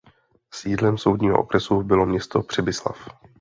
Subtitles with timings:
[0.53, 3.07] Sídlem soudního okresu bylo město Přibyslav.